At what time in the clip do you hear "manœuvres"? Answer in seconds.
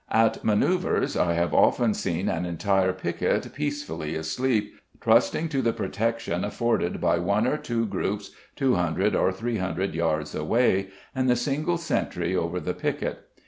0.43-1.15